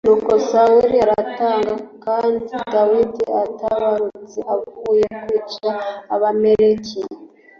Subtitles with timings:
[0.05, 1.73] Nuko Sawuli aratanga
[2.05, 5.71] Kandi Dawidi atabarutse avuye kwica
[6.13, 6.99] Abamaleki